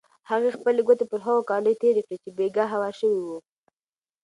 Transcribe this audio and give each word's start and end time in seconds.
هغې 0.29 0.49
خپلې 0.57 0.81
ګوتې 0.87 1.05
پر 1.11 1.19
هغو 1.25 1.41
کالیو 1.49 1.79
تېرې 1.81 2.01
کړې 2.05 2.17
چې 2.23 2.29
بېګا 2.37 2.65
هوار 2.73 2.93
شوي 3.01 3.21
وو. 3.23 3.37